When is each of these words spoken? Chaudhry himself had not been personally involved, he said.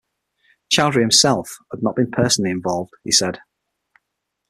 Chaudhry 0.73 1.01
himself 1.01 1.59
had 1.71 1.83
not 1.83 1.95
been 1.95 2.09
personally 2.09 2.49
involved, 2.49 2.95
he 3.03 3.11
said. 3.11 3.37